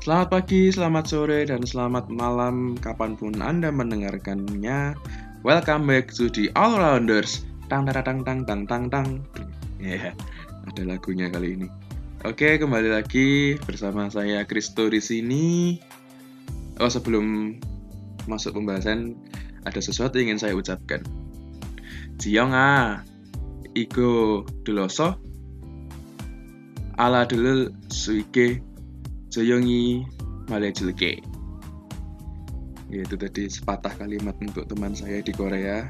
Selamat 0.00 0.28
pagi, 0.32 0.72
selamat 0.72 1.04
sore, 1.04 1.44
dan 1.44 1.60
selamat 1.60 2.08
malam 2.08 2.80
kapan 2.80 3.12
pun 3.12 3.36
Anda 3.44 3.68
mendengarkannya. 3.68 4.96
Welcome 5.44 5.84
back 5.84 6.08
to 6.16 6.32
the 6.32 6.48
All 6.56 6.80
Rounders. 6.80 7.44
Tang 7.68 7.84
tang 7.84 8.00
tang 8.00 8.24
tang 8.24 8.40
tang 8.48 8.64
tang 8.64 8.84
tang. 8.88 9.08
Ya, 9.78 10.16
ada 10.64 10.82
lagunya 10.88 11.28
kali 11.28 11.60
ini. 11.60 11.68
Oke, 12.24 12.56
kembali 12.56 12.96
lagi 12.96 13.60
bersama 13.68 14.08
saya 14.08 14.48
Kristo 14.48 14.88
di 14.88 15.04
sini. 15.04 15.76
Oh, 16.80 16.88
sebelum 16.88 17.60
masuk 18.24 18.56
pembahasan, 18.56 19.14
ada 19.68 19.84
sesuatu 19.84 20.16
yang 20.16 20.32
ingin 20.32 20.40
saya 20.40 20.56
ucapkan. 20.56 21.04
Jiong 22.16 22.56
ah, 22.56 23.04
Igo 23.76 24.48
Deloso, 26.98 27.06
ala 27.06 27.22
dulu 27.22 27.70
suike 27.86 28.58
Joyongi 29.30 30.02
Malejulke. 30.50 31.22
Itu 32.90 33.14
tadi 33.14 33.46
sepatah 33.46 33.94
kalimat 33.94 34.34
untuk 34.42 34.66
teman 34.66 34.98
saya 34.98 35.22
di 35.22 35.30
Korea 35.30 35.86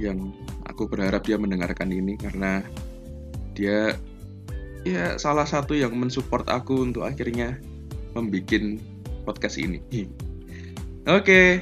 yang 0.00 0.32
aku 0.66 0.88
berharap 0.88 1.28
dia 1.28 1.36
mendengarkan 1.36 1.92
ini 1.92 2.16
karena 2.16 2.64
dia 3.52 3.94
ya 4.88 5.20
salah 5.20 5.44
satu 5.46 5.76
yang 5.76 5.94
mensupport 5.94 6.48
aku 6.48 6.80
untuk 6.80 7.04
akhirnya 7.04 7.60
membuat 8.16 8.80
podcast 9.28 9.60
ini. 9.60 9.84
Oke, 11.20 11.60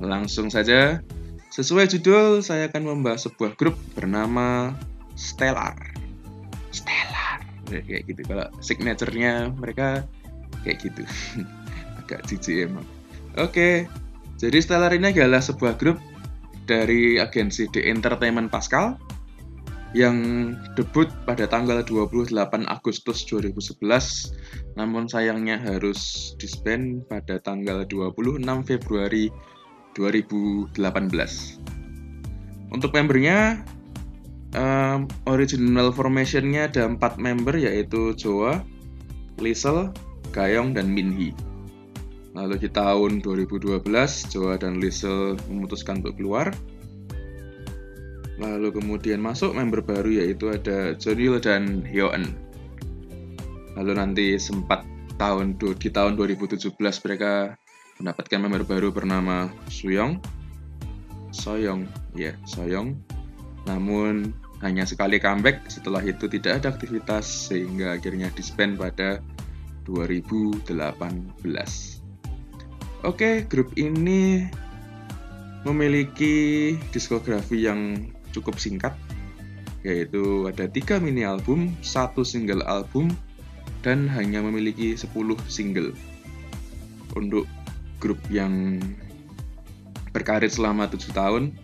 langsung 0.00 0.48
saja. 0.48 1.04
Sesuai 1.50 1.90
judul, 1.90 2.40
saya 2.40 2.70
akan 2.72 2.96
membahas 2.96 3.28
sebuah 3.28 3.58
grup 3.58 3.76
bernama. 3.92 4.72
Stellar 5.18 5.99
kayak 7.78 8.02
gitu. 8.10 8.20
Kalau 8.26 8.50
signaturenya 8.58 9.54
mereka 9.54 10.02
kayak 10.66 10.82
gitu. 10.82 11.02
Agak 12.02 12.26
jijik 12.26 12.66
emang. 12.66 12.86
Oke 13.38 13.86
jadi 14.40 14.56
Stellar 14.64 14.96
ini 14.96 15.12
adalah 15.12 15.44
sebuah 15.44 15.76
grup 15.76 16.00
dari 16.64 17.20
agensi 17.20 17.68
The 17.68 17.92
Entertainment 17.92 18.48
Pascal 18.48 18.96
yang 19.92 20.16
debut 20.80 21.12
pada 21.28 21.44
tanggal 21.44 21.84
28 21.84 22.32
Agustus 22.64 23.28
2011 23.28 23.84
namun 24.80 25.04
sayangnya 25.12 25.60
harus 25.60 26.32
disband 26.40 27.04
pada 27.04 27.36
tanggal 27.36 27.84
26 27.84 28.40
Februari 28.64 29.28
2018 29.92 30.80
untuk 32.72 32.96
membernya 32.96 33.60
um, 34.54 35.06
original 35.30 35.94
formationnya 35.94 36.70
ada 36.70 36.86
empat 36.86 37.18
member 37.20 37.54
yaitu 37.54 38.14
Joa, 38.18 38.62
Liesel, 39.38 39.94
Gayong, 40.34 40.74
dan 40.74 40.90
Minhee. 40.90 41.34
Lalu 42.30 42.62
di 42.62 42.68
tahun 42.70 43.22
2012 43.22 43.82
Joa 44.30 44.54
dan 44.54 44.78
Liesel 44.78 45.34
memutuskan 45.50 46.02
untuk 46.02 46.14
keluar. 46.18 46.54
Lalu 48.40 48.72
kemudian 48.72 49.20
masuk 49.20 49.52
member 49.52 49.84
baru 49.84 50.24
yaitu 50.24 50.48
ada 50.48 50.96
Jonil 50.96 51.36
dan 51.42 51.84
Hyoen. 51.84 52.32
Lalu 53.76 53.92
nanti 53.98 54.26
sempat 54.40 54.86
tahun 55.20 55.60
di 55.60 55.90
tahun 55.92 56.16
2017 56.16 56.72
mereka 56.80 57.60
mendapatkan 58.00 58.40
member 58.40 58.64
baru 58.64 58.88
bernama 58.88 59.52
Suyong, 59.68 60.16
Soyong, 61.28 61.84
ya 62.16 62.32
yeah, 62.32 62.34
Soyong, 62.48 62.96
namun 63.68 64.32
hanya 64.60 64.84
sekali 64.84 65.16
comeback 65.16 65.68
setelah 65.72 66.04
itu 66.04 66.28
tidak 66.28 66.60
ada 66.60 66.68
aktivitas 66.76 67.48
sehingga 67.48 67.96
akhirnya 67.96 68.28
disband 68.36 68.76
pada 68.76 69.24
2018. 69.88 70.68
Oke, 73.00 73.48
grup 73.48 73.72
ini 73.80 74.44
memiliki 75.64 76.76
diskografi 76.92 77.64
yang 77.64 78.12
cukup 78.32 78.60
singkat 78.60 78.92
yaitu 79.80 80.44
ada 80.44 80.68
tiga 80.68 81.00
mini 81.00 81.24
album, 81.24 81.72
satu 81.80 82.20
single 82.20 82.60
album, 82.68 83.08
dan 83.80 84.04
hanya 84.12 84.44
memiliki 84.44 84.92
10 84.92 85.08
single. 85.48 85.96
Untuk 87.16 87.48
grup 87.96 88.20
yang 88.28 88.76
berkarir 90.12 90.52
selama 90.52 90.84
tujuh 90.92 91.16
tahun, 91.16 91.56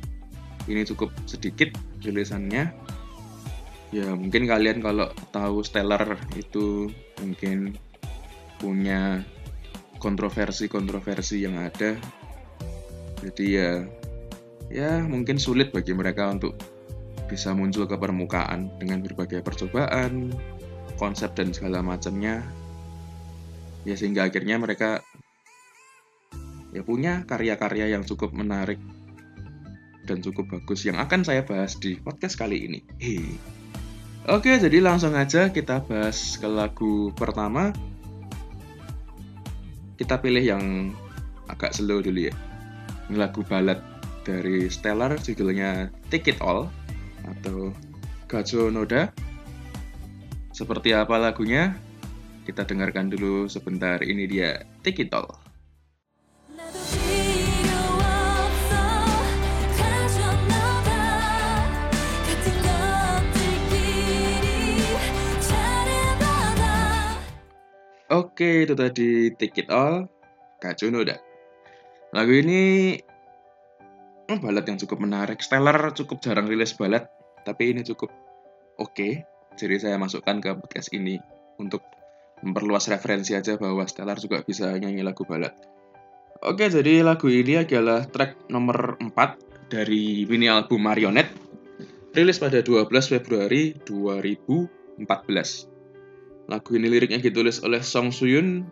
ini 0.64 0.88
cukup 0.88 1.12
sedikit 1.28 1.76
rilisannya 2.02 2.72
ya 3.94 4.12
mungkin 4.12 4.50
kalian 4.50 4.82
kalau 4.82 5.08
tahu 5.30 5.62
Stellar 5.62 6.18
itu 6.34 6.90
mungkin 7.22 7.78
punya 8.58 9.22
kontroversi-kontroversi 10.00 11.44
yang 11.44 11.56
ada. 11.60 11.96
Jadi 13.22 13.44
ya 13.48 13.70
ya 14.68 15.00
mungkin 15.06 15.38
sulit 15.40 15.72
bagi 15.72 15.94
mereka 15.96 16.28
untuk 16.28 16.58
bisa 17.26 17.54
muncul 17.54 17.90
ke 17.90 17.96
permukaan 17.98 18.70
dengan 18.78 19.02
berbagai 19.02 19.42
percobaan 19.42 20.30
konsep 21.00 21.32
dan 21.34 21.50
segala 21.54 21.82
macamnya. 21.82 22.42
Ya 23.86 23.94
sehingga 23.94 24.26
akhirnya 24.26 24.58
mereka 24.58 25.00
ya 26.74 26.82
punya 26.82 27.24
karya-karya 27.24 27.96
yang 27.96 28.02
cukup 28.04 28.34
menarik 28.34 28.76
dan 30.06 30.22
cukup 30.22 30.46
bagus 30.54 30.86
yang 30.86 30.96
akan 31.02 31.26
saya 31.26 31.42
bahas 31.42 31.74
di 31.76 31.98
podcast 31.98 32.38
kali 32.38 32.70
ini. 32.70 32.80
Hei. 33.02 33.36
Oke, 34.26 34.58
jadi 34.58 34.82
langsung 34.82 35.14
aja 35.14 35.50
kita 35.50 35.82
bahas 35.86 36.38
ke 36.38 36.46
lagu 36.46 37.10
pertama. 37.14 37.74
Kita 39.98 40.18
pilih 40.22 40.42
yang 40.42 40.64
agak 41.50 41.74
slow 41.74 42.02
dulu 42.02 42.30
ya. 42.30 42.34
Ini 43.06 43.22
lagu 43.22 43.46
balad 43.46 43.78
dari 44.26 44.66
Stellar 44.66 45.14
judulnya 45.22 45.94
Take 46.10 46.34
It 46.34 46.38
All 46.42 46.66
atau 47.22 47.70
Gajo 48.26 48.66
Noda. 48.70 49.14
Seperti 50.50 50.90
apa 50.90 51.22
lagunya? 51.22 51.78
Kita 52.42 52.66
dengarkan 52.66 53.10
dulu 53.10 53.46
sebentar. 53.46 54.02
Ini 54.02 54.24
dia 54.26 54.66
Take 54.82 55.06
It 55.06 55.14
All. 55.14 55.45
Oke, 68.16 68.64
itu 68.64 68.72
tadi 68.72 69.28
Take 69.36 69.60
It 69.60 69.68
All, 69.68 70.08
Kak 70.56 70.80
Junoda. 70.80 71.20
Lagu 72.16 72.32
ini 72.32 72.96
hmm, 72.96 74.40
balad 74.40 74.64
yang 74.64 74.80
cukup 74.80 75.04
menarik. 75.04 75.44
Stellar 75.44 75.92
cukup 75.92 76.24
jarang 76.24 76.48
rilis 76.48 76.72
balad, 76.72 77.12
tapi 77.44 77.76
ini 77.76 77.84
cukup 77.84 78.08
oke. 78.80 78.96
Okay. 78.96 79.12
Jadi 79.60 79.84
saya 79.84 80.00
masukkan 80.00 80.40
ke 80.40 80.48
podcast 80.56 80.96
ini 80.96 81.20
untuk 81.60 81.84
memperluas 82.40 82.88
referensi 82.88 83.36
aja 83.36 83.60
bahwa 83.60 83.84
Stellar 83.84 84.16
juga 84.16 84.40
bisa 84.40 84.72
nyanyi 84.72 85.04
lagu 85.04 85.28
balad. 85.28 85.52
Oke, 86.40 86.72
jadi 86.72 87.04
lagu 87.04 87.28
ini 87.28 87.68
adalah 87.68 88.08
track 88.08 88.48
nomor 88.48 88.96
4 88.96 89.68
dari 89.68 90.24
mini 90.24 90.48
album 90.48 90.88
Marionette, 90.88 91.36
rilis 92.16 92.40
pada 92.40 92.64
12 92.64 92.88
Februari 93.12 93.76
2014. 93.84 95.75
Lagu 96.46 96.78
ini 96.78 96.86
liriknya 96.86 97.18
ditulis 97.18 97.58
oleh 97.66 97.82
Song 97.82 98.14
Suyun, 98.14 98.70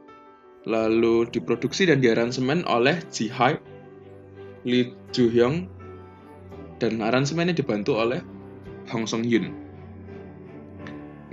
lalu 0.62 1.27
diproduksi 1.27 1.91
dan 1.91 1.99
diaransemen 1.99 2.62
oleh 2.71 3.03
Ji 3.11 3.27
Hai, 3.27 3.59
Lee 4.62 4.95
Joo 5.11 5.27
Hyung, 5.27 5.67
dan 6.79 7.03
aransemennya 7.03 7.59
dibantu 7.59 7.99
oleh 7.99 8.23
Hong 8.95 9.11
Song 9.11 9.27
Yun. 9.27 9.51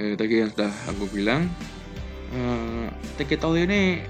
Ya, 0.02 0.18
tadi 0.18 0.42
yang 0.42 0.50
sudah 0.50 0.74
aku 0.90 1.06
bilang, 1.14 1.46
uh, 2.34 2.90
Take 3.22 3.38
It 3.38 3.46
All 3.46 3.62
ini 3.62 4.02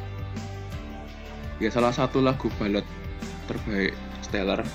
ya 1.61 1.69
salah 1.69 1.93
satu 1.93 2.23
lagu 2.23 2.47
balad 2.57 2.87
terbaik 3.45 3.93
Stellar 4.25 4.65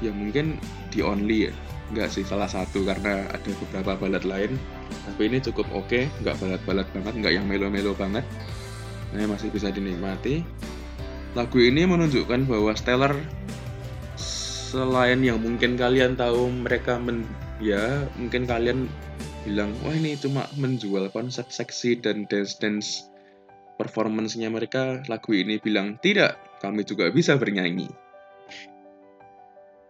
yang 0.00 0.16
mungkin 0.16 0.56
di 0.94 1.02
only 1.04 1.50
ya 1.50 1.52
nggak 1.94 2.08
sih 2.10 2.26
salah 2.26 2.50
satu 2.50 2.82
karena 2.82 3.26
ada 3.30 3.50
beberapa 3.62 3.92
balad 3.98 4.24
lain. 4.26 4.58
Tapi 5.06 5.22
ini 5.30 5.38
cukup 5.42 5.66
oke 5.70 5.86
okay, 5.86 6.02
nggak 6.22 6.36
balad-balad 6.42 6.86
banget 6.94 7.14
nggak 7.22 7.32
yang 7.38 7.46
melo-melo 7.46 7.92
banget. 7.94 8.26
Ini 9.14 9.30
masih 9.30 9.54
bisa 9.54 9.70
dinikmati. 9.70 10.42
Lagu 11.36 11.58
ini 11.60 11.84
menunjukkan 11.84 12.48
bahwa 12.48 12.72
Stellar 12.74 13.12
selain 14.66 15.22
yang 15.22 15.38
mungkin 15.38 15.78
kalian 15.78 16.18
tahu 16.18 16.50
mereka 16.50 16.98
men 16.98 17.22
ya 17.62 18.04
mungkin 18.18 18.44
kalian 18.44 18.90
bilang 19.46 19.70
wah 19.86 19.94
ini 19.94 20.18
cuma 20.18 20.44
menjual 20.58 21.06
konsep 21.14 21.48
seksi 21.48 22.02
dan 22.02 22.26
dance 22.26 22.58
dance 22.58 23.06
performance-nya 23.78 24.50
mereka 24.50 25.00
lagu 25.06 25.32
ini 25.32 25.62
bilang 25.62 25.96
tidak 26.02 26.36
kami 26.58 26.82
juga 26.82 27.08
bisa 27.14 27.38
bernyanyi 27.38 27.86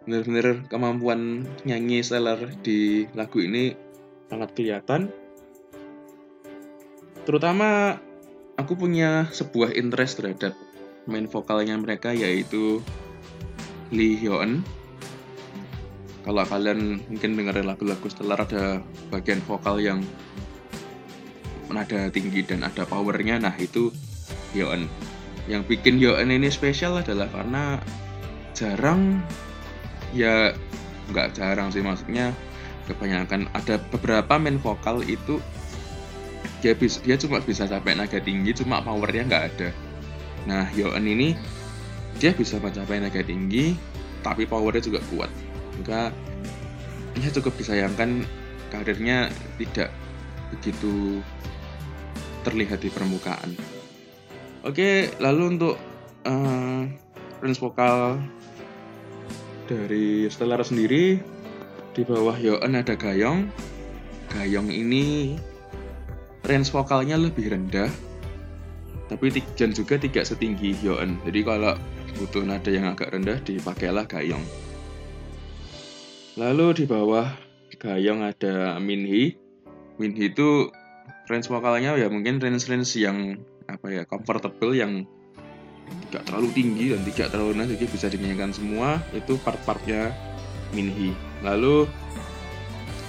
bener-bener 0.06 0.64
kemampuan 0.70 1.44
nyanyi 1.66 2.00
Stellar 2.00 2.38
di 2.62 3.10
lagu 3.12 3.42
ini 3.42 3.74
sangat 4.30 4.54
kelihatan. 4.54 5.10
Terutama 7.26 7.98
aku 8.54 8.78
punya 8.78 9.26
sebuah 9.34 9.74
interest 9.74 10.22
terhadap 10.22 10.54
main 11.10 11.26
vokalnya 11.26 11.74
mereka 11.78 12.14
yaitu 12.14 12.82
Lee 13.94 14.18
Hyoen 14.18 14.66
kalau 16.26 16.42
kalian 16.42 16.98
mungkin 17.06 17.38
dengerin 17.38 17.70
lagu-lagu 17.70 18.06
Stellar 18.10 18.42
ada 18.42 18.82
bagian 19.14 19.38
vokal 19.46 19.78
yang 19.78 20.02
nada 21.70 22.10
tinggi 22.10 22.42
dan 22.42 22.66
ada 22.66 22.82
powernya 22.82 23.38
nah 23.38 23.54
itu 23.54 23.94
Hyoen 24.50 24.90
yang 25.46 25.62
bikin 25.62 26.02
Hyoen 26.02 26.34
ini 26.34 26.50
spesial 26.50 26.98
adalah 26.98 27.30
karena 27.30 27.78
jarang 28.58 29.22
ya 30.14 30.54
nggak 31.10 31.38
jarang 31.38 31.70
sih 31.70 31.82
maksudnya 31.82 32.34
kebanyakan 32.86 33.50
ada 33.54 33.78
beberapa 33.90 34.38
main 34.38 34.58
vokal 34.62 35.02
itu 35.02 35.42
dia 36.62 36.72
bisa 36.72 37.02
dia 37.02 37.18
cuma 37.18 37.42
bisa 37.42 37.66
sampai 37.66 37.98
naga 37.98 38.22
tinggi 38.22 38.54
cuma 38.56 38.80
powernya 38.80 39.22
nggak 39.26 39.44
ada. 39.54 39.68
Nah 40.46 40.70
Yoen 40.72 41.04
ini 41.04 41.28
dia 42.16 42.32
bisa 42.32 42.56
mencapai 42.62 43.02
naga 43.02 43.20
tinggi 43.20 43.76
tapi 44.22 44.48
powernya 44.48 44.82
juga 44.82 45.00
kuat. 45.12 45.30
Maka 45.82 46.10
dia 47.18 47.28
cukup 47.34 47.54
disayangkan 47.60 48.24
karirnya 48.72 49.30
tidak 49.60 49.92
begitu 50.54 51.20
terlihat 52.46 52.78
di 52.80 52.88
permukaan. 52.90 53.52
Oke 54.62 55.10
lalu 55.22 55.58
untuk 55.58 55.74
uh, 56.26 56.82
range 57.42 57.60
vokal 57.60 58.18
dari 59.66 60.30
Stellar 60.30 60.62
sendiri 60.62 61.18
di 61.92 62.02
bawah 62.06 62.38
Yoen 62.38 62.78
ada 62.78 62.94
Gayong. 62.94 63.50
Gayong 64.30 64.70
ini 64.70 65.34
range 66.46 66.70
vokalnya 66.70 67.18
lebih 67.18 67.50
rendah 67.50 67.90
tapi 69.06 69.30
dan 69.54 69.70
juga 69.70 69.94
tidak 69.98 70.26
setinggi 70.26 70.74
Hyoen 70.82 71.18
jadi 71.22 71.46
kalau 71.46 71.74
butuh 72.18 72.42
nada 72.42 72.70
yang 72.74 72.90
agak 72.90 73.14
rendah 73.14 73.38
dipakailah 73.42 74.06
Gayong. 74.06 74.42
Lalu 76.38 76.82
di 76.82 76.84
bawah 76.86 77.26
Gayong 77.78 78.26
ada 78.26 78.78
Minhi 78.82 79.38
Minhi 79.96 80.28
itu 80.28 80.68
range 81.26 81.48
vokalnya 81.48 81.96
ya 81.96 82.06
mungkin 82.12 82.38
range-range 82.38 83.00
yang 83.00 83.40
apa 83.66 83.90
ya 83.90 84.02
comfortable 84.06 84.76
yang 84.76 85.08
tidak 86.08 86.22
terlalu 86.30 86.48
tinggi 86.54 86.84
dan 86.94 87.00
tidak 87.06 87.28
terlalu 87.34 87.48
rendah 87.54 87.68
jadi 87.74 87.86
bisa 87.90 88.06
dinyanyikan 88.10 88.52
semua. 88.54 89.02
Itu 89.12 89.38
part-partnya 89.42 90.14
Minhi. 90.74 91.14
Lalu 91.42 91.86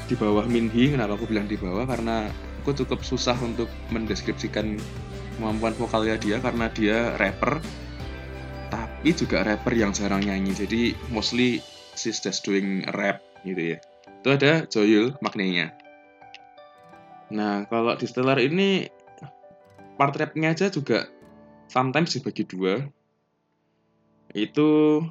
di 0.08 0.16
bawah 0.16 0.46
Minhi 0.48 0.94
kenapa 0.94 1.18
aku 1.18 1.30
bilang 1.30 1.50
di 1.50 1.58
bawah? 1.58 1.86
Karena 1.86 2.30
aku 2.64 2.74
cukup 2.84 3.02
susah 3.02 3.38
untuk 3.42 3.70
mendeskripsikan 3.94 4.78
kemampuan 5.38 5.78
vokalnya 5.78 6.18
dia 6.18 6.38
karena 6.42 6.68
dia 6.74 7.14
rapper 7.22 7.62
tapi 8.68 9.14
juga 9.14 9.46
rapper 9.46 9.74
yang 9.78 9.94
jarang 9.94 10.26
nyanyi. 10.26 10.54
Jadi 10.54 10.82
mostly 11.14 11.62
she's 11.94 12.18
just 12.22 12.44
doing 12.44 12.86
rap 12.98 13.22
gitu 13.46 13.76
ya. 13.76 13.80
Itu 14.22 14.28
ada 14.34 14.66
Joyul 14.68 15.16
maknanya 15.22 15.88
nah 17.28 17.68
kalau 17.68 17.96
di 18.00 18.08
Stellar 18.08 18.40
ini 18.40 18.88
part 20.00 20.16
rapnya 20.16 20.56
aja 20.56 20.72
juga 20.72 21.12
sometimes 21.68 22.16
dibagi 22.16 22.44
dua 22.48 22.84
itu 24.36 25.02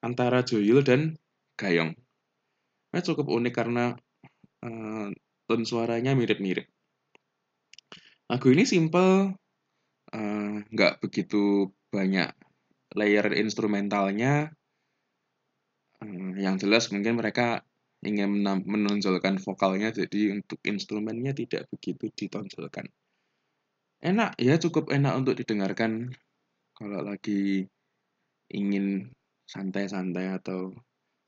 antara 0.00 0.40
Joyul 0.44 0.80
dan 0.84 1.16
Gayong 1.60 1.92
nah, 2.90 3.02
cukup 3.02 3.30
unik 3.30 3.54
karena 3.54 3.94
uh, 4.66 5.08
tone 5.50 5.66
suaranya 5.66 6.14
mirip-mirip. 6.14 6.66
Lagu 8.30 8.46
ini 8.54 8.62
simple, 8.62 9.34
eh, 10.14 10.56
nggak 10.70 10.92
uh, 10.94 10.98
begitu 11.02 11.74
banyak 11.90 12.30
layer 12.94 13.26
instrumentalnya. 13.34 14.54
Uh, 15.98 16.38
yang 16.38 16.54
jelas 16.62 16.94
mungkin 16.94 17.18
mereka 17.18 17.66
ingin 18.06 18.46
menonjolkan 18.46 19.42
vokalnya, 19.42 19.90
jadi 19.90 20.38
untuk 20.38 20.62
instrumennya 20.62 21.34
tidak 21.34 21.66
begitu 21.68 22.08
ditonjolkan. 22.14 22.86
Enak 24.00 24.40
ya, 24.40 24.56
cukup 24.56 24.88
enak 24.88 25.12
untuk 25.12 25.36
didengarkan 25.36 26.08
kalau 26.72 27.04
lagi 27.04 27.68
ingin 28.48 29.12
santai-santai 29.44 30.40
atau 30.40 30.72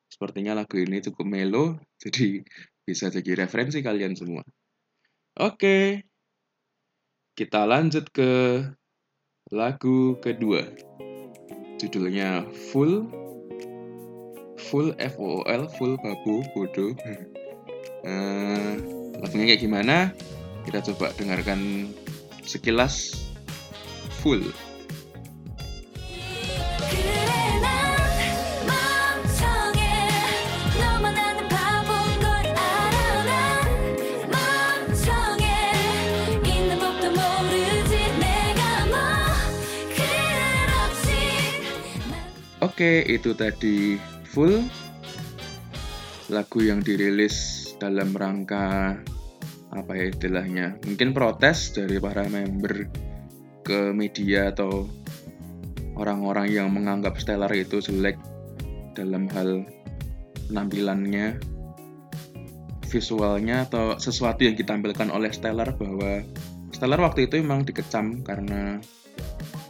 sepertinya 0.09 0.57
lagu 0.57 0.81
ini 0.81 1.05
cukup 1.05 1.29
melo, 1.29 1.77
jadi 2.03 2.41
bisa 2.89 3.13
jadi 3.13 3.45
referensi 3.45 3.85
kalian 3.85 4.17
semua. 4.17 4.41
Oke, 5.37 6.09
kita 7.37 7.69
lanjut 7.69 8.09
ke 8.09 8.65
lagu 9.53 10.17
kedua. 10.25 10.65
Judulnya 11.77 12.49
Full, 12.73 13.05
Full 14.57 14.97
F 14.97 15.15
O 15.21 15.45
L, 15.45 15.69
Full 15.77 16.01
Babu 16.01 16.41
Bodoh. 16.57 16.97
Uh, 18.03 18.73
lagunya 19.21 19.53
kayak 19.53 19.61
gimana? 19.61 19.97
Kita 20.65 20.81
coba 20.93 21.11
dengarkan 21.19 21.91
sekilas 22.45 23.23
Full. 24.23 24.55
Oke, 42.83 43.03
itu 43.11 43.35
tadi 43.35 43.99
full 44.23 44.63
lagu 46.31 46.61
yang 46.63 46.79
dirilis 46.79 47.69
dalam 47.79 48.15
rangka 48.15 48.99
apa 49.73 49.97
ya 49.97 50.13
istilahnya 50.13 50.77
mungkin 50.85 51.17
protes 51.17 51.73
dari 51.73 51.97
para 51.97 52.29
member 52.29 52.93
ke 53.65 53.97
media 53.97 54.53
atau 54.53 54.85
orang-orang 55.97 56.53
yang 56.53 56.69
menganggap 56.69 57.17
Stellar 57.17 57.49
itu 57.57 57.81
jelek 57.81 58.21
dalam 58.93 59.33
hal 59.33 59.65
penampilannya 60.53 61.41
visualnya 62.93 63.65
atau 63.65 63.97
sesuatu 63.97 64.45
yang 64.45 64.53
ditampilkan 64.53 65.09
oleh 65.09 65.33
Stellar 65.33 65.73
bahwa 65.81 66.21
Stellar 66.77 67.01
waktu 67.01 67.25
itu 67.31 67.41
memang 67.41 67.65
dikecam 67.65 68.21
karena 68.21 68.77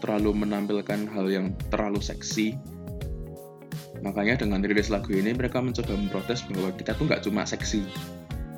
terlalu 0.03 0.43
menampilkan 0.43 1.07
hal 1.15 1.31
yang 1.31 1.55
terlalu 1.71 2.03
seksi. 2.03 2.59
Makanya 4.03 4.43
dengan 4.43 4.59
rilis 4.67 4.91
lagu 4.91 5.15
ini 5.15 5.31
mereka 5.31 5.62
mencoba 5.62 5.95
memprotes 5.95 6.43
bahwa 6.50 6.75
kita 6.75 6.99
tuh 6.99 7.07
nggak 7.07 7.23
cuma 7.23 7.47
seksi, 7.47 7.87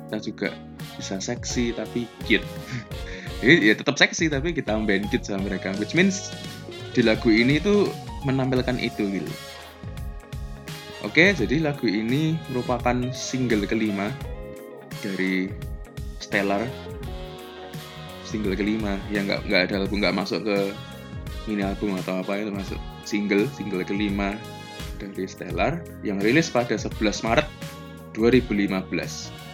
kita 0.09 0.17
juga 0.17 0.49
bisa 0.97 1.19
seksi 1.19 1.75
tapi 1.75 2.07
cute. 2.27 2.45
Ya 3.45 3.75
tetap 3.77 3.99
seksi 3.99 4.31
tapi 4.31 4.55
kita 4.55 4.73
tambahin 4.73 5.05
cute 5.11 5.27
sama 5.27 5.45
mereka, 5.45 5.75
which 5.77 5.93
means 5.93 6.33
di 6.95 7.03
lagu 7.03 7.29
ini 7.29 7.59
tuh 7.61 7.91
menampilkan 8.25 8.79
itu 8.79 9.05
gitu. 9.11 9.31
Oke, 11.05 11.35
jadi 11.37 11.61
lagu 11.61 11.85
ini 11.85 12.33
merupakan 12.49 12.95
single 13.13 13.69
kelima 13.69 14.09
dari 15.05 15.53
Stellar. 16.17 16.65
Single 18.25 18.57
kelima 18.57 18.97
yang 19.13 19.29
nggak 19.29 19.45
nggak 19.45 19.61
ada 19.69 19.75
album 19.85 20.01
nggak 20.01 20.17
masuk 20.17 20.41
ke 20.41 20.73
mini 21.45 21.61
album 21.61 21.93
atau 22.01 22.25
apa 22.25 22.41
itu 22.41 22.49
masuk 22.49 22.81
single 23.05 23.45
single 23.53 23.85
kelima 23.85 24.33
dari 24.97 25.29
Stellar 25.29 25.85
yang 26.01 26.17
rilis 26.17 26.49
pada 26.49 26.73
11 26.73 26.97
Maret 27.21 27.47
2015. 28.17 29.44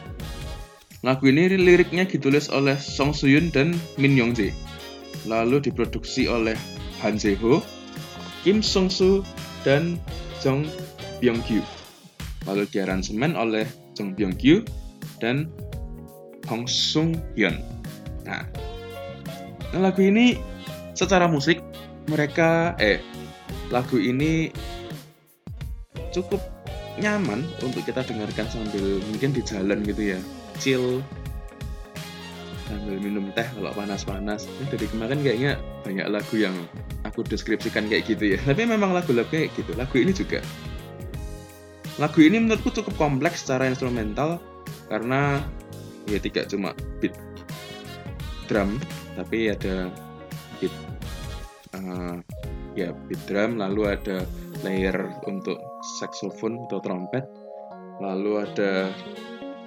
Lagu 1.02 1.26
ini 1.26 1.50
liriknya 1.50 2.06
ditulis 2.06 2.54
oleh 2.54 2.78
Song 2.78 3.10
Suyun 3.10 3.50
dan 3.50 3.74
Min 3.98 4.14
Yong 4.14 4.38
Jae. 4.38 4.54
Lalu 5.26 5.58
diproduksi 5.66 6.30
oleh 6.30 6.54
Han 7.02 7.18
Se 7.18 7.34
Ho, 7.42 7.66
Kim 8.46 8.62
Song 8.62 8.86
Soo, 8.86 9.26
dan 9.66 9.98
Jong 10.46 10.70
Byung 11.18 11.42
Kyu. 11.50 11.66
Lalu 12.46 12.70
diaransemen 12.70 13.34
oleh 13.34 13.66
Jong 13.98 14.14
Byung 14.14 14.38
Kyu 14.38 14.62
dan 15.18 15.50
Hong 16.46 16.70
Sung 16.70 17.18
Hyun. 17.34 17.58
Nah, 18.22 18.46
lagu 19.74 20.06
ini 20.06 20.38
secara 20.94 21.26
musik 21.26 21.58
mereka 22.06 22.78
eh 22.78 23.02
lagu 23.74 23.98
ini 23.98 24.54
cukup 26.14 26.46
nyaman 27.02 27.42
untuk 27.66 27.82
kita 27.90 28.06
dengarkan 28.06 28.46
sambil 28.54 29.02
mungkin 29.10 29.34
di 29.34 29.42
jalan 29.42 29.82
gitu 29.82 30.14
ya 30.14 30.20
chill 30.62 31.02
sambil 32.70 32.96
minum 33.04 33.28
teh 33.36 33.44
kalau 33.44 33.76
panas-panas. 33.76 34.48
Nah, 34.48 34.68
dari 34.72 34.88
kemarin 34.88 35.20
kayaknya 35.20 35.60
banyak 35.84 36.08
lagu 36.08 36.40
yang 36.40 36.56
aku 37.04 37.26
deskripsikan 37.28 37.92
kayak 37.92 38.08
gitu 38.08 38.38
ya. 38.38 38.40
Tapi 38.48 38.64
memang 38.64 38.96
lagu-lagu 38.96 39.28
kayak 39.28 39.52
gitu. 39.60 39.76
Lagu 39.76 39.92
ini 40.00 40.16
juga. 40.16 40.40
Lagu 42.00 42.24
ini 42.24 42.40
menurutku 42.40 42.72
cukup 42.72 42.96
kompleks 42.96 43.44
secara 43.44 43.68
instrumental 43.68 44.40
karena 44.88 45.44
ya 46.08 46.20
tidak 46.20 46.48
cuma 46.48 46.72
beat 47.04 47.14
drum 48.52 48.80
tapi 49.16 49.52
ada 49.52 49.88
beat 50.60 50.74
uh, 51.76 52.20
ya 52.76 52.92
beat 53.08 53.22
drum 53.28 53.60
lalu 53.60 53.92
ada 53.92 54.28
layer 54.64 54.96
untuk 55.28 55.60
saxophone 56.00 56.60
atau 56.68 56.84
trompet 56.84 57.24
lalu 58.04 58.44
ada 58.44 58.92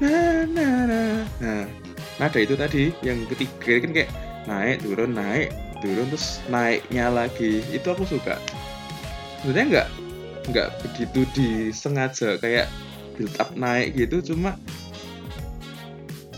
na 0.00 0.46
na 0.48 0.48
na. 0.48 0.66
Na 0.86 0.90
na 0.90 1.02
nah 1.42 1.64
nada 2.18 2.38
itu 2.38 2.54
tadi 2.54 2.94
yang 3.02 3.26
ketiga 3.26 3.82
kan 3.82 3.90
kayak 3.90 4.10
naik 4.46 4.78
turun 4.86 5.12
naik 5.18 5.50
turun 5.82 6.06
terus 6.08 6.40
naiknya 6.48 7.10
lagi. 7.10 7.60
Itu 7.74 7.92
aku 7.92 8.06
suka. 8.08 8.38
Sebenarnya 9.42 9.66
nggak 9.68 9.88
nggak 10.44 10.68
begitu 10.84 11.20
disengaja 11.36 12.36
kayak 12.40 12.68
build 13.16 13.34
up 13.40 13.50
naik 13.56 13.96
gitu 13.96 14.34
cuma 14.34 14.58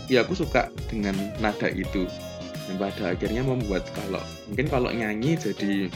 ya 0.07 0.23
aku 0.23 0.35
suka 0.35 0.67
dengan 0.91 1.15
nada 1.39 1.71
itu. 1.71 2.09
Dan 2.67 2.75
pada 2.75 3.15
akhirnya 3.15 3.47
membuat 3.47 3.87
kalau 3.95 4.19
mungkin 4.51 4.67
kalau 4.67 4.89
nyanyi 4.91 5.39
jadi 5.39 5.87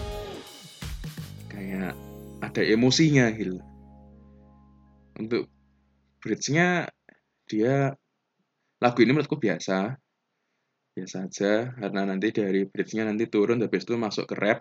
kayak 1.52 1.92
ada 2.40 2.62
emosinya 2.64 3.28
gitu. 3.36 3.60
Untuk 5.20 5.52
bridge-nya 6.24 6.88
dia 7.52 7.92
lagu 8.80 9.00
ini 9.04 9.12
menurutku 9.12 9.36
biasa. 9.36 10.00
Biasa 10.96 11.18
aja 11.28 11.54
karena 11.76 12.02
nanti 12.08 12.32
dari 12.32 12.64
bridge-nya 12.68 13.08
nanti 13.08 13.28
turun 13.28 13.64
habis 13.64 13.84
itu 13.84 13.96
masuk 14.00 14.32
ke 14.32 14.36
rap. 14.40 14.60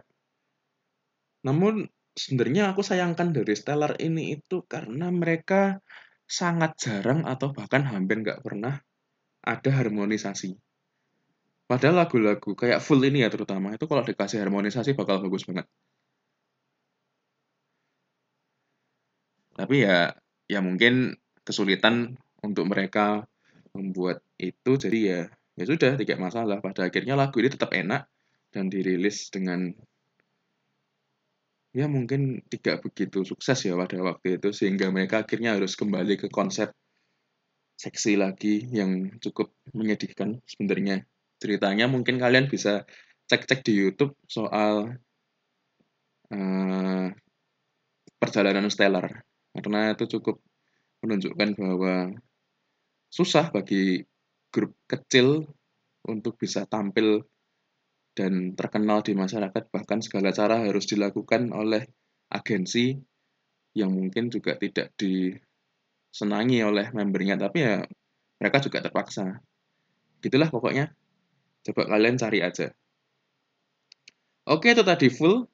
Namun 1.46 1.86
sebenarnya 2.18 2.74
aku 2.74 2.82
sayangkan 2.82 3.30
dari 3.30 3.54
Stellar 3.54 3.94
ini 4.02 4.34
itu 4.34 4.66
karena 4.66 5.14
mereka 5.14 5.78
sangat 6.26 6.78
jarang 6.78 7.26
atau 7.26 7.50
bahkan 7.50 7.82
hampir 7.86 8.22
nggak 8.22 8.42
pernah 8.42 8.78
ada 9.42 9.70
harmonisasi. 9.70 10.54
Padahal 11.70 12.02
lagu-lagu 12.02 12.50
kayak 12.58 12.82
full 12.82 12.98
ini 13.06 13.22
ya 13.22 13.30
terutama 13.30 13.74
itu 13.74 13.86
kalau 13.86 14.02
dikasih 14.02 14.42
harmonisasi 14.42 14.98
bakal 14.98 15.22
bagus 15.22 15.46
banget. 15.46 15.66
Tapi 19.54 19.76
ya 19.86 20.14
ya 20.50 20.60
mungkin 20.62 21.14
kesulitan 21.46 22.18
untuk 22.44 22.68
mereka 22.68 23.24
membuat 23.76 24.24
itu. 24.40 24.76
Jadi 24.76 24.98
ya 25.10 25.20
ya 25.58 25.64
sudah 25.68 25.96
tidak 25.96 26.18
masalah. 26.18 26.58
Pada 26.64 26.88
akhirnya 26.88 27.14
lagu 27.18 27.36
ini 27.40 27.50
tetap 27.52 27.70
enak 27.74 28.08
dan 28.50 28.66
dirilis 28.66 29.30
dengan 29.30 29.70
ya 31.70 31.86
mungkin 31.86 32.42
tidak 32.50 32.82
begitu 32.82 33.22
sukses 33.22 33.62
ya 33.62 33.78
pada 33.78 34.02
waktu 34.02 34.42
itu 34.42 34.50
sehingga 34.50 34.90
mereka 34.90 35.22
akhirnya 35.22 35.54
harus 35.54 35.78
kembali 35.78 36.18
ke 36.18 36.26
konsep 36.26 36.74
seksi 37.78 38.18
lagi 38.18 38.66
yang 38.68 39.16
cukup 39.22 39.54
menyedihkan 39.72 40.42
sebenarnya. 40.44 41.06
Ceritanya 41.40 41.88
mungkin 41.88 42.20
kalian 42.20 42.52
bisa 42.52 42.84
cek-cek 43.30 43.64
di 43.64 43.72
YouTube 43.80 44.12
soal 44.28 45.00
uh, 46.28 47.06
perjalanan 48.20 48.68
Stellar. 48.68 49.24
Karena 49.56 49.96
itu 49.96 50.04
cukup 50.18 50.44
menunjukkan 51.00 51.56
bahwa 51.56 51.94
susah 53.10 53.50
bagi 53.50 54.00
grup 54.54 54.78
kecil 54.86 55.42
untuk 56.06 56.38
bisa 56.38 56.64
tampil 56.64 57.26
dan 58.14 58.54
terkenal 58.54 59.02
di 59.02 59.18
masyarakat. 59.18 59.70
Bahkan 59.70 60.00
segala 60.00 60.30
cara 60.30 60.62
harus 60.62 60.86
dilakukan 60.86 61.50
oleh 61.50 61.84
agensi 62.30 62.94
yang 63.74 63.94
mungkin 63.94 64.30
juga 64.30 64.58
tidak 64.58 64.94
disenangi 64.98 66.62
oleh 66.62 66.90
membernya 66.90 67.38
tapi 67.38 67.58
ya 67.62 67.82
mereka 68.38 68.58
juga 68.62 68.82
terpaksa. 68.82 69.42
Gitulah 70.22 70.48
pokoknya. 70.48 70.94
Coba 71.60 71.84
kalian 71.92 72.16
cari 72.16 72.40
aja. 72.40 72.72
Oke 74.48 74.72
itu 74.72 74.82
tadi 74.86 75.12
full. 75.12 75.44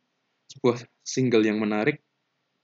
Sebuah 0.46 0.86
single 1.02 1.44
yang 1.44 1.58
menarik. 1.58 1.98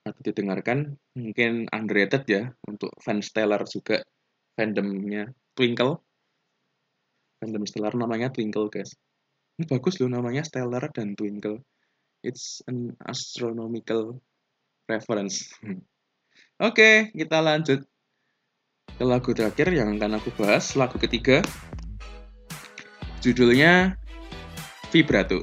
Atau 0.06 0.30
didengarkan. 0.30 0.94
Mungkin 1.18 1.70
underrated 1.75 2.25
ya 2.30 2.42
untuk 2.66 2.94
fans 3.02 3.30
Stellar 3.30 3.66
juga 3.66 4.02
fandomnya 4.56 5.32
Twinkle. 5.56 6.00
Fandom 7.42 7.66
Stellar 7.66 7.94
namanya 7.99 8.30
Twinkle 8.30 8.71
guys. 8.71 8.94
Ini 9.59 9.66
bagus 9.66 9.99
loh 9.99 10.09
namanya 10.09 10.47
Stellar 10.47 10.88
dan 10.94 11.18
Twinkle. 11.18 11.61
It's 12.23 12.62
an 12.71 12.94
astronomical 13.02 14.23
reference. 14.87 15.50
Oke 15.62 15.82
okay, 16.59 16.94
kita 17.11 17.42
lanjut 17.42 17.82
ke 18.92 19.04
lagu 19.09 19.35
terakhir 19.35 19.73
yang 19.75 19.99
akan 19.99 20.23
aku 20.23 20.30
bahas 20.38 20.78
lagu 20.78 20.94
ketiga. 21.00 21.42
Judulnya 23.18 23.99
Vibrato. 24.94 25.42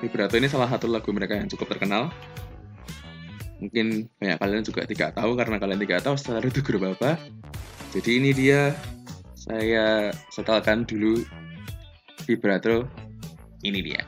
Vibrato 0.00 0.36
ini 0.36 0.48
salah 0.48 0.68
satu 0.68 0.88
lagu 0.88 1.08
mereka 1.12 1.36
yang 1.36 1.48
cukup 1.48 1.76
terkenal 1.76 2.12
mungkin 3.66 4.06
banyak 4.22 4.38
kalian 4.38 4.62
juga 4.62 4.86
tidak 4.86 5.10
tahu 5.18 5.34
karena 5.34 5.56
kalian 5.58 5.80
tidak 5.82 6.00
tahu 6.06 6.14
Stellar 6.14 6.46
itu 6.46 6.62
grup 6.62 6.86
apa 6.86 7.18
jadi 7.90 8.10
ini 8.22 8.30
dia 8.30 8.76
saya 9.34 10.10
setelkan 10.34 10.82
dulu 10.82 11.22
vibrato. 12.26 12.90
Ini 13.62 13.78
dia. 13.78 14.02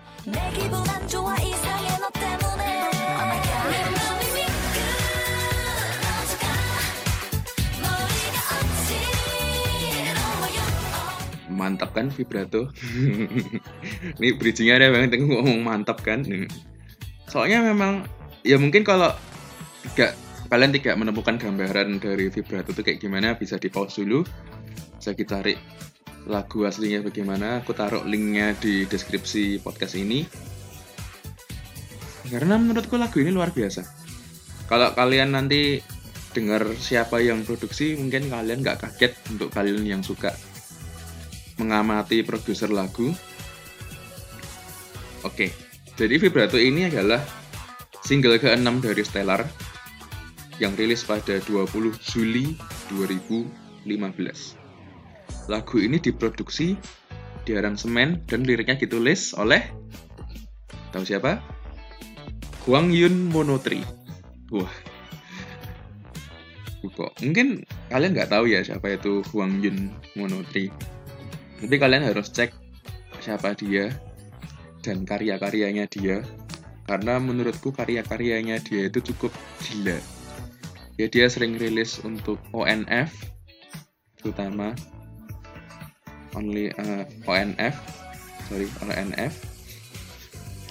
Mantap 11.48 11.94
kan 11.94 12.10
vibrato? 12.10 12.70
Ini 14.18 14.28
bridgingnya 14.38 14.78
ada 14.78 14.94
banget 14.94 15.22
ngomong 15.22 15.62
mantap 15.62 16.02
kan? 16.02 16.22
Soalnya 17.30 17.62
memang 17.62 18.06
ya 18.46 18.58
mungkin 18.58 18.86
kalau 18.86 19.10
tidak 19.98 20.14
kalian 20.46 20.70
tidak 20.70 20.94
menemukan 20.94 21.34
gambaran 21.42 21.98
dari 21.98 22.30
vibrato 22.30 22.70
itu 22.70 22.86
kayak 22.86 23.02
gimana 23.02 23.34
bisa 23.34 23.58
di 23.58 23.66
pause 23.66 23.98
dulu. 23.98 24.22
Bisa 24.94 25.10
kita 25.18 25.42
cari 25.42 25.58
lagu 26.30 26.62
aslinya 26.62 27.02
bagaimana 27.02 27.66
aku 27.66 27.74
taruh 27.74 28.06
linknya 28.06 28.54
di 28.54 28.86
deskripsi 28.86 29.58
podcast 29.58 29.98
ini. 29.98 30.22
Karena 32.30 32.54
menurutku 32.62 32.94
lagu 32.94 33.18
ini 33.18 33.34
luar 33.34 33.50
biasa. 33.50 33.82
Kalau 34.70 34.94
kalian 34.94 35.34
nanti 35.34 35.82
dengar 36.30 36.62
siapa 36.78 37.18
yang 37.18 37.42
produksi 37.42 37.98
mungkin 37.98 38.30
kalian 38.30 38.62
nggak 38.62 38.78
kaget 38.86 39.18
untuk 39.34 39.50
kalian 39.50 39.82
yang 39.82 40.06
suka 40.06 40.30
mengamati 41.58 42.22
produser 42.22 42.70
lagu. 42.70 43.10
Oke 45.26 45.50
jadi 45.98 46.14
vibrato 46.22 46.54
ini 46.54 46.86
adalah 46.86 47.18
single 48.06 48.38
ke-6 48.38 48.70
dari 48.78 49.02
Stellar 49.02 49.42
yang 50.58 50.74
rilis 50.74 51.06
pada 51.06 51.38
20 51.38 51.94
Juli 52.02 52.58
2015. 52.90 53.86
Lagu 55.46 55.76
ini 55.78 56.02
diproduksi, 56.02 56.74
diaransemen, 57.46 58.26
dan 58.26 58.42
liriknya 58.42 58.76
ditulis 58.76 59.32
oleh 59.38 59.62
tahu 60.90 61.06
siapa? 61.06 61.38
Huang 62.66 62.90
Yun 62.90 63.30
Monotri. 63.32 63.80
Wah, 64.52 64.72
kok 66.84 67.12
mungkin 67.22 67.64
kalian 67.88 68.12
nggak 68.12 68.30
tahu 68.34 68.50
ya 68.50 68.60
siapa 68.66 68.98
itu 68.98 69.22
Huang 69.32 69.62
Yun 69.62 69.94
Monotri. 70.18 70.74
Tapi 71.58 71.74
kalian 71.74 72.06
harus 72.06 72.30
cek 72.34 72.52
siapa 73.22 73.54
dia 73.54 73.90
dan 74.82 75.02
karya-karyanya 75.02 75.90
dia 75.90 76.22
karena 76.86 77.20
menurutku 77.20 77.74
karya-karyanya 77.74 78.62
dia 78.62 78.88
itu 78.88 79.02
cukup 79.12 79.34
gila 79.60 79.98
ya 80.98 81.06
dia 81.06 81.30
sering 81.30 81.56
rilis 81.56 82.02
untuk 82.02 82.36
ONF 82.50 83.14
terutama. 84.18 84.74
Only 86.36 86.74
uh, 86.76 87.06
ONF 87.24 87.74
sorry 88.50 88.68
ONF 88.84 89.32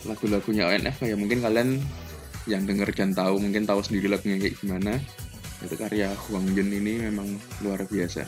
lagu-lagunya 0.05 0.69
ONF 0.69 1.01
kayak 1.01 1.17
mungkin 1.17 1.41
kalian 1.41 1.81
yang 2.47 2.63
denger 2.63 2.91
dan 2.95 3.11
tahu 3.11 3.43
mungkin 3.43 3.67
tahu 3.67 3.83
sendiri 3.83 4.07
lagunya 4.11 4.39
kayak 4.39 4.55
gimana. 4.59 4.93
Itu 5.63 5.73
karya 5.73 6.13
Huang 6.27 6.53
Yun 6.53 6.69
ini 6.69 7.01
memang 7.09 7.27
luar 7.65 7.83
biasa. 7.87 8.23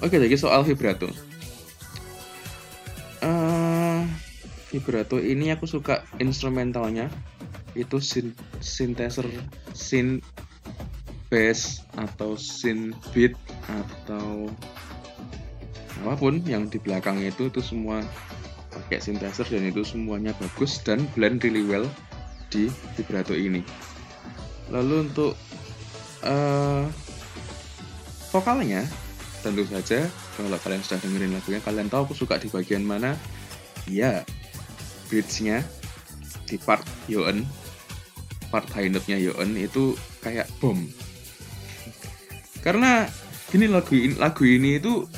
Oke 0.00 0.20
jadi 0.20 0.36
soal 0.36 0.64
vibrato. 0.64 1.08
Uh, 3.24 4.04
vibrato 4.68 5.16
ini 5.16 5.52
aku 5.52 5.64
suka 5.64 6.04
instrumentalnya 6.20 7.08
itu 7.74 7.98
synth 7.98 8.38
synthesizer 8.62 9.26
synth 9.74 10.22
bass 11.28 11.82
atau 11.98 12.38
synth 12.38 12.94
beat 13.10 13.34
atau 13.66 14.50
apa 16.04 16.14
pun 16.18 16.42
yang 16.46 16.70
di 16.70 16.78
belakang 16.78 17.22
itu 17.22 17.50
itu 17.50 17.60
semua 17.62 18.02
pakai 18.70 18.98
synthesizer 18.98 19.46
dan 19.50 19.70
itu 19.70 19.86
semuanya 19.86 20.34
bagus 20.38 20.82
dan 20.82 21.06
blend 21.14 21.42
really 21.46 21.62
well 21.62 21.86
di 22.50 22.70
vibrato 22.98 23.34
ini. 23.34 23.62
Lalu 24.70 25.10
untuk 25.10 25.38
uh, 26.26 26.86
vokalnya 28.34 28.86
tentu 29.42 29.62
saja 29.68 30.08
kalau 30.34 30.58
kalian 30.62 30.82
sudah 30.82 30.98
dengerin 31.04 31.32
lagunya 31.36 31.60
kalian 31.62 31.88
tahu 31.90 32.10
aku 32.10 32.14
suka 32.14 32.38
di 32.38 32.50
bagian 32.50 32.82
mana? 32.82 33.14
Ya 33.84 34.24
bridge-nya 35.12 35.60
di 36.48 36.56
part 36.60 36.84
Yoon 37.06 37.44
part 38.54 38.70
high 38.70 38.86
note-nya 38.86 39.18
Yoon 39.18 39.58
itu 39.58 39.98
kayak 40.22 40.46
bom 40.62 40.78
karena 42.62 43.10
gini 43.50 43.66
lagu 43.66 43.98
ini 43.98 44.14
lagu 44.14 44.46
ini 44.46 44.78
itu 44.78 45.10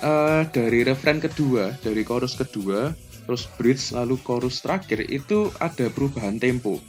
uh, 0.00 0.48
dari 0.48 0.80
refrain 0.80 1.20
kedua 1.20 1.76
dari 1.84 2.00
chorus 2.08 2.40
kedua 2.40 2.96
terus 3.28 3.44
bridge 3.60 3.92
lalu 3.92 4.16
chorus 4.24 4.64
terakhir 4.64 5.04
itu 5.12 5.52
ada 5.60 5.92
perubahan 5.92 6.40
tempo 6.40 6.80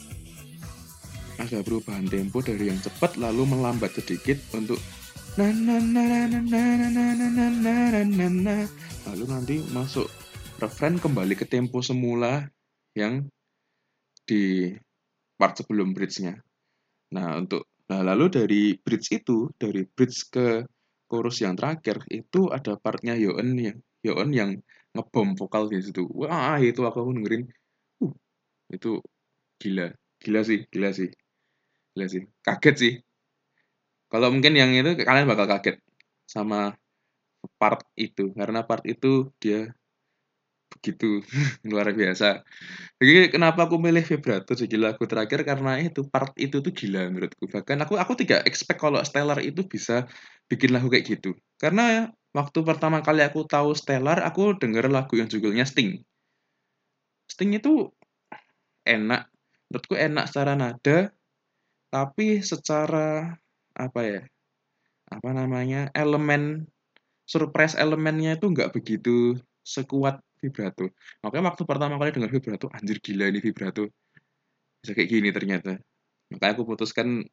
ada 1.35 1.59
perubahan 1.59 2.07
tempo 2.07 2.39
dari 2.39 2.71
yang 2.71 2.79
cepat 2.79 3.19
lalu 3.19 3.43
melambat 3.43 3.99
sedikit 3.99 4.39
untuk 4.55 4.79
lalu 9.03 9.23
nanti 9.27 9.59
masuk 9.75 10.07
refrain 10.63 10.95
kembali 10.95 11.35
ke 11.35 11.43
tempo 11.43 11.83
semula 11.83 12.47
yang 12.95 13.27
di 14.23 14.71
part 15.35 15.59
sebelum 15.59 15.91
bridge-nya. 15.91 16.39
Nah, 17.15 17.37
untuk 17.39 17.67
Nah, 17.85 18.01
lalu 18.01 18.25
dari 18.33 18.61
bridge 18.81 19.13
itu, 19.13 19.53
dari 19.61 19.85
bridge 19.85 20.33
ke 20.33 20.65
chorus 21.05 21.37
yang 21.45 21.53
terakhir, 21.53 22.01
itu 22.09 22.49
ada 22.49 22.73
partnya 22.81 23.13
Yoon 23.13 23.49
yang 23.61 23.77
Yoon 24.01 24.29
yang 24.33 24.51
ngebom 24.97 25.37
vokal 25.37 25.69
di 25.69 25.77
situ. 25.85 26.09
Wah, 26.09 26.57
itu 26.57 26.81
aku 26.81 27.13
dengerin. 27.13 27.45
Uh, 28.01 28.13
itu 28.73 28.97
gila. 29.61 29.93
Gila 30.17 30.41
sih, 30.41 30.59
gila 30.73 30.89
sih. 30.97 31.09
Gila 31.93 32.05
sih. 32.09 32.23
Kaget 32.41 32.75
sih. 32.81 32.93
Kalau 34.09 34.33
mungkin 34.33 34.53
yang 34.57 34.73
itu 34.73 35.05
kalian 35.05 35.29
bakal 35.29 35.45
kaget 35.45 35.77
sama 36.25 36.73
part 37.61 37.85
itu 37.93 38.33
karena 38.33 38.65
part 38.65 38.81
itu 38.89 39.29
dia 39.37 39.69
begitu 40.71 41.21
luar 41.69 41.91
biasa. 41.93 42.41
Jadi 42.99 43.33
kenapa 43.33 43.67
aku 43.69 43.77
milih 43.77 44.03
vibrato 44.05 44.53
jadi 44.53 44.75
lagu 44.79 45.03
terakhir 45.05 45.45
karena 45.45 45.81
itu 45.81 46.07
part 46.07 46.31
itu 46.39 46.61
tuh 46.61 46.73
gila 46.73 47.09
menurutku. 47.11 47.47
Bahkan 47.49 47.77
aku 47.85 47.99
aku 47.99 48.13
tidak 48.17 48.45
expect 48.49 48.81
kalau 48.81 49.01
Stellar 49.01 49.39
itu 49.41 49.65
bisa 49.65 50.09
bikin 50.49 50.73
lagu 50.75 50.87
kayak 50.91 51.05
gitu. 51.17 51.33
Karena 51.57 52.09
waktu 52.35 52.59
pertama 52.61 52.99
kali 53.01 53.23
aku 53.23 53.47
tahu 53.47 53.71
Stellar, 53.73 54.21
aku 54.21 54.57
denger 54.59 54.91
lagu 54.91 55.15
yang 55.15 55.31
judulnya 55.31 55.63
Sting. 55.63 56.03
Sting 57.25 57.57
itu 57.57 57.89
enak, 58.85 59.27
menurutku 59.67 59.97
enak 59.97 60.29
secara 60.29 60.53
nada, 60.53 61.09
tapi 61.89 62.43
secara 62.45 63.33
apa 63.73 64.01
ya? 64.05 64.21
Apa 65.09 65.29
namanya? 65.33 65.89
elemen 65.93 66.69
surprise 67.25 67.73
elemennya 67.73 68.37
itu 68.37 68.53
nggak 68.53 68.73
begitu 68.73 69.41
sekuat 69.65 70.21
vibrato. 70.39 70.91
Makanya 71.23 71.53
waktu 71.53 71.63
pertama 71.63 71.95
kali 71.99 72.09
dengar 72.15 72.31
vibrato, 72.31 72.67
anjir 72.71 72.97
gila 72.99 73.29
ini 73.31 73.39
vibrato. 73.39 73.89
Bisa 74.81 74.91
kayak 74.93 75.09
gini 75.09 75.29
ternyata. 75.31 75.79
Makanya 76.31 76.51
aku 76.57 76.63
putuskan 76.65 77.23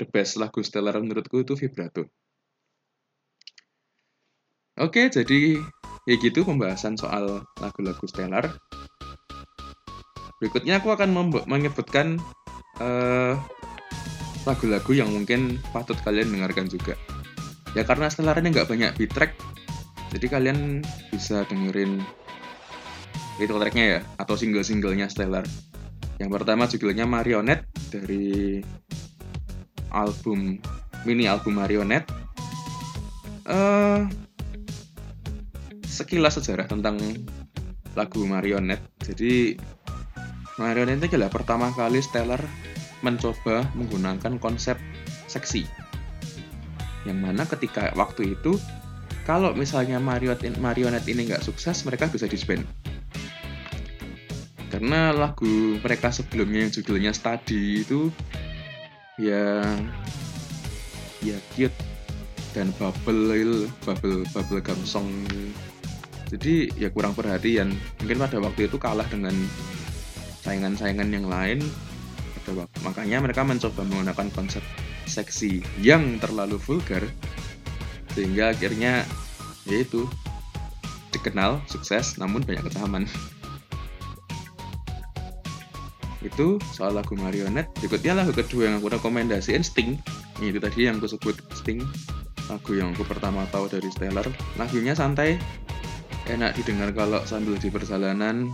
the 0.00 0.06
best 0.08 0.40
lagu 0.40 0.60
Stellar 0.62 0.98
menurutku 0.98 1.42
itu 1.42 1.54
vibrato. 1.54 2.08
Oke, 4.74 5.06
jadi 5.06 5.62
ya 6.04 6.14
gitu 6.18 6.42
pembahasan 6.42 6.98
soal 6.98 7.46
lagu-lagu 7.62 8.04
Stellar. 8.10 8.50
Berikutnya 10.42 10.82
aku 10.82 10.90
akan 10.90 11.14
menyebutkan 11.46 12.18
eh, 12.82 13.34
lagu-lagu 14.44 14.92
yang 14.92 15.08
mungkin 15.14 15.62
patut 15.70 15.96
kalian 16.02 16.34
dengarkan 16.34 16.66
juga. 16.66 16.98
Ya 17.78 17.86
karena 17.86 18.10
Stellar 18.10 18.38
ini 18.42 18.50
nggak 18.50 18.70
banyak 18.70 18.90
beat 18.98 19.10
track, 19.14 19.34
jadi 20.14 20.26
kalian 20.30 20.82
bisa 21.10 21.42
dengerin 21.50 21.98
title 23.38 23.58
tracknya 23.58 23.84
ya 23.84 24.00
atau 24.18 24.34
single-singlenya 24.38 25.10
Stellar. 25.10 25.46
Yang 26.22 26.30
pertama 26.30 26.70
judulnya 26.70 27.04
Marionette 27.10 27.66
dari 27.90 28.62
album 29.90 30.62
mini 31.02 31.26
album 31.26 31.58
Marionette. 31.58 32.10
Uh, 33.44 34.08
sekilas 35.84 36.40
sejarah 36.40 36.70
tentang 36.70 36.96
lagu 37.98 38.22
Marionette. 38.24 38.82
Jadi 39.02 39.58
Marionette 40.56 41.10
adalah 41.10 41.30
pertama 41.30 41.74
kali 41.74 41.98
Stellar 41.98 42.40
mencoba 43.02 43.66
menggunakan 43.74 44.38
konsep 44.38 44.78
seksi. 45.26 45.66
Yang 47.04 47.18
mana 47.20 47.42
ketika 47.44 47.92
waktu 47.98 48.38
itu 48.38 48.56
kalau 49.26 49.52
misalnya 49.52 49.98
Marionette 50.00 51.10
ini 51.10 51.28
nggak 51.28 51.44
sukses 51.44 51.84
mereka 51.84 52.08
bisa 52.08 52.24
disband 52.30 52.64
karena 54.84 55.16
lagu 55.16 55.80
mereka 55.80 56.12
sebelumnya 56.12 56.68
yang 56.68 56.68
judulnya 56.68 57.16
Study 57.16 57.88
itu 57.88 58.12
ya 59.16 59.64
ya 61.24 61.40
cute 61.56 61.72
dan 62.52 62.68
bubble 62.76 63.64
bubble 63.88 64.28
bubble 64.28 64.60
gum 64.60 64.76
song. 64.84 65.08
Jadi 66.28 66.68
ya 66.76 66.92
kurang 66.92 67.16
perhatian. 67.16 67.72
Mungkin 68.04 68.28
pada 68.28 68.36
waktu 68.44 68.68
itu 68.68 68.76
kalah 68.76 69.08
dengan 69.08 69.32
saingan-saingan 70.44 71.08
yang 71.16 71.32
lain. 71.32 71.64
Pada 72.44 72.68
waktu, 72.68 72.76
makanya 72.84 73.24
mereka 73.24 73.40
mencoba 73.40 73.88
menggunakan 73.88 74.28
konsep 74.36 74.60
seksi 75.08 75.64
yang 75.80 76.20
terlalu 76.20 76.60
vulgar 76.60 77.08
sehingga 78.12 78.52
akhirnya 78.52 79.08
yaitu 79.64 80.04
dikenal 81.08 81.64
sukses 81.72 82.20
namun 82.20 82.44
banyak 82.44 82.68
kecaman 82.68 83.08
itu 86.24 86.56
soal 86.72 86.96
lagu 86.96 87.12
Marionette 87.14 87.68
berikutnya 87.78 88.16
lagu 88.16 88.32
kedua 88.32 88.72
yang 88.72 88.80
aku 88.80 88.96
rekomendasiin 88.96 89.60
Sting. 89.60 90.00
Itu 90.40 90.58
tadi 90.58 90.88
yang 90.88 90.96
aku 90.98 91.12
sebut 91.12 91.36
Sting. 91.52 91.84
Lagu 92.48 92.72
yang 92.72 92.96
aku 92.96 93.04
pertama 93.04 93.44
tahu 93.52 93.68
dari 93.68 93.88
Stellar. 93.92 94.24
Lagunya 94.56 94.96
santai 94.96 95.36
enak 96.28 96.56
didengar 96.56 96.96
kalau 96.96 97.20
sambil 97.28 97.60
di 97.60 97.68
perjalanan. 97.68 98.48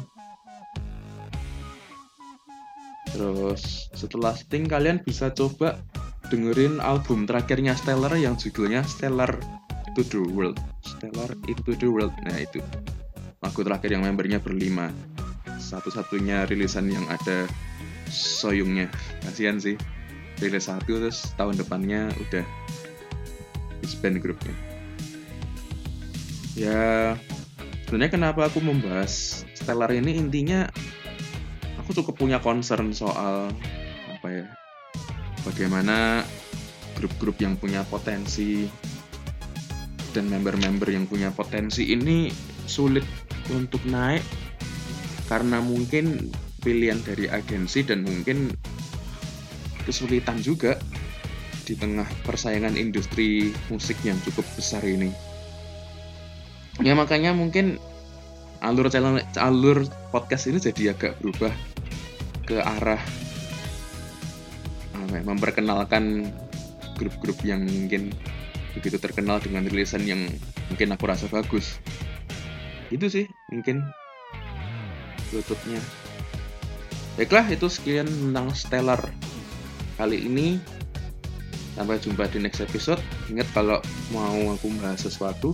Terus 3.14 3.90
setelah 3.94 4.34
Sting 4.34 4.66
kalian 4.66 5.02
bisa 5.02 5.30
coba 5.30 5.78
dengerin 6.30 6.78
album 6.82 7.26
terakhirnya 7.26 7.74
Stellar 7.78 8.14
yang 8.18 8.34
judulnya 8.34 8.82
Stellar 8.86 9.38
to 9.94 10.02
the 10.06 10.22
World. 10.34 10.58
Stellar 10.82 11.34
into 11.46 11.74
the 11.74 11.86
World. 11.90 12.14
Nah 12.26 12.38
itu. 12.38 12.62
Lagu 13.40 13.64
terakhir 13.64 13.90
yang 13.96 14.04
membernya 14.04 14.38
berlima 14.38 14.92
satu-satunya 15.60 16.48
rilisan 16.48 16.88
yang 16.88 17.04
ada 17.12 17.44
soyungnya. 18.08 18.88
Kasihan 19.22 19.60
sih. 19.60 19.76
Rilis 20.40 20.72
satu 20.72 21.04
terus 21.04 21.36
tahun 21.36 21.60
depannya 21.60 22.08
udah 22.16 22.44
disband 23.84 24.24
grupnya 24.24 24.56
ya 26.60 27.14
sebenarnya 27.86 28.12
kenapa 28.12 28.46
aku 28.46 28.60
membahas 28.62 29.42
Stellar 29.56 29.92
ini? 29.92 30.16
Intinya 30.16 30.68
aku 31.76 31.92
cukup 32.00 32.16
punya 32.16 32.40
concern 32.40 32.96
soal 32.96 33.52
apa 34.08 34.28
ya 34.28 34.46
bagaimana 35.44 36.24
grup-grup 36.96 37.40
yang 37.40 37.56
punya 37.56 37.84
potensi 37.88 38.68
dan 40.10 40.26
member-member 40.26 40.90
yang 40.90 41.06
punya 41.06 41.30
potensi 41.32 41.92
ini 41.92 42.28
sulit 42.66 43.04
untuk 43.52 43.80
naik 43.88 44.24
karena 45.30 45.62
mungkin 45.62 46.34
pilihan 46.58 46.98
dari 47.06 47.30
agensi 47.30 47.86
dan 47.86 48.02
mungkin 48.02 48.50
kesulitan 49.86 50.42
juga 50.42 50.74
di 51.62 51.78
tengah 51.78 52.10
persaingan 52.26 52.74
industri 52.74 53.54
musik 53.70 53.94
yang 54.02 54.18
cukup 54.26 54.42
besar 54.58 54.82
ini. 54.82 55.14
Ya 56.82 56.98
makanya 56.98 57.30
mungkin 57.30 57.78
alur 58.58 58.90
channel 58.90 59.22
alur 59.38 59.86
podcast 60.10 60.50
ini 60.50 60.58
jadi 60.58 60.98
agak 60.98 61.22
berubah 61.22 61.54
ke 62.42 62.58
arah 62.58 62.98
ya, 65.14 65.22
memperkenalkan 65.22 66.26
grup-grup 66.98 67.38
yang 67.46 67.62
mungkin 67.66 68.10
begitu 68.74 68.98
terkenal 68.98 69.38
dengan 69.38 69.62
rilisan 69.66 70.02
yang 70.06 70.26
mungkin 70.70 70.90
aku 70.90 71.06
rasa 71.06 71.30
bagus. 71.30 71.78
Itu 72.90 73.06
sih 73.06 73.30
mungkin 73.54 73.86
bluetoothnya 75.30 75.80
baiklah 77.20 77.46
itu 77.52 77.66
sekian 77.68 78.06
tentang 78.08 78.48
Stellar 78.56 79.00
kali 80.00 80.24
ini. 80.24 80.56
Sampai 81.76 82.00
jumpa 82.00 82.24
di 82.32 82.40
next 82.40 82.64
episode. 82.64 83.00
Ingat 83.28 83.44
kalau 83.52 83.78
mau 84.08 84.56
aku 84.56 84.72
bahas 84.80 85.04
sesuatu 85.04 85.52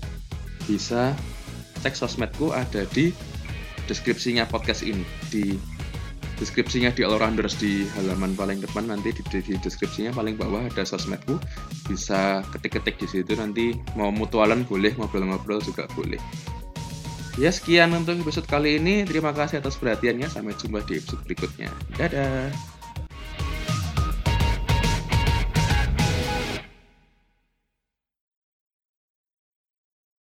bisa 0.70 1.10
cek 1.82 1.98
sosmedku 1.98 2.54
ada 2.54 2.86
di 2.94 3.10
deskripsinya 3.90 4.46
podcast 4.46 4.86
ini. 4.86 5.02
Di 5.28 5.58
deskripsinya 6.38 6.94
di 6.94 7.02
Allrounders 7.02 7.58
di 7.58 7.82
halaman 7.98 8.38
paling 8.38 8.62
depan 8.62 8.86
nanti 8.90 9.10
di, 9.10 9.22
di, 9.28 9.54
deskripsinya 9.58 10.14
paling 10.14 10.38
bawah 10.38 10.66
ada 10.66 10.86
sosmedku. 10.86 11.42
Bisa 11.90 12.46
ketik-ketik 12.54 13.02
di 13.02 13.06
situ 13.10 13.34
nanti 13.34 13.74
mau 13.98 14.14
mutualan 14.14 14.62
boleh 14.62 14.94
ngobrol-ngobrol 14.94 15.58
juga 15.62 15.90
boleh 15.98 16.18
ya 17.36 17.52
sekian 17.52 17.92
untuk 17.92 18.20
episode 18.20 18.48
kali 18.48 18.80
ini. 18.80 19.04
Terima 19.04 19.32
kasih 19.32 19.60
atas 19.60 19.76
perhatiannya. 19.76 20.28
Sampai 20.28 20.56
jumpa 20.56 20.84
di 20.84 21.00
episode 21.00 21.22
berikutnya. 21.24 21.68
Dadah 21.96 22.75